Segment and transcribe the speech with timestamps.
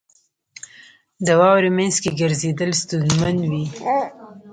[1.25, 3.63] •د واورې مینځ کې ګرځېدل ستونزمن وي.